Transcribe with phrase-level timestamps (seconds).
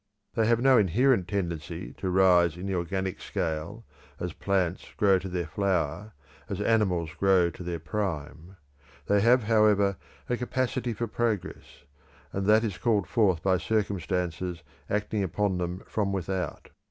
[0.33, 3.85] They have no inherent tendency to rise in the organic scale
[4.19, 6.13] as plants grow to their flower,
[6.49, 8.57] as animals grow to their prime.
[9.05, 11.83] They have, however, a capacity for progress,
[12.33, 16.71] and that is called forth by circumstances acting upon them from without.